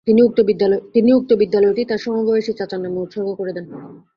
তিনি 0.07 0.19
উক্ত 1.17 1.31
বিদ্যালয়টি 1.41 1.81
তার 1.89 1.99
সমবয়সী 2.05 2.51
চাচার 2.59 2.79
নামে 2.83 2.99
উৎসর্গ 2.99 3.29
করে 3.39 3.51
দেন। 3.53 3.65